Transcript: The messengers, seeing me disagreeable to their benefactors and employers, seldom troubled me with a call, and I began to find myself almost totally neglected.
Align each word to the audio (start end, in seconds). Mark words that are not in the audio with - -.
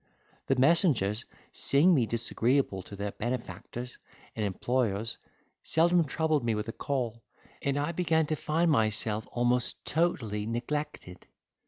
The 0.47 0.55
messengers, 0.55 1.25
seeing 1.51 1.93
me 1.93 2.07
disagreeable 2.07 2.81
to 2.81 2.95
their 2.95 3.11
benefactors 3.11 3.99
and 4.35 4.43
employers, 4.43 5.19
seldom 5.61 6.05
troubled 6.05 6.43
me 6.43 6.55
with 6.55 6.67
a 6.67 6.71
call, 6.73 7.21
and 7.61 7.77
I 7.77 7.91
began 7.91 8.25
to 8.25 8.35
find 8.35 8.71
myself 8.71 9.27
almost 9.31 9.85
totally 9.85 10.47
neglected. 10.47 11.27